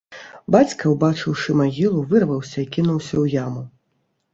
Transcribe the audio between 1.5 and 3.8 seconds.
магілу, вырваўся і кінуўся ў яму.